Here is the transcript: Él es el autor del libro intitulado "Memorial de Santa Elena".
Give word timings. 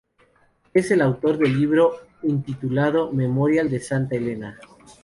Él 0.17 0.25
es 0.83 0.89
el 0.89 0.99
autor 1.03 1.37
del 1.37 1.55
libro 1.59 1.95
intitulado 2.23 3.11
"Memorial 3.11 3.69
de 3.69 3.79
Santa 3.79 4.15
Elena". 4.15 4.57